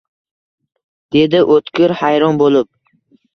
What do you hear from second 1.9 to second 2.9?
hayron bo`lib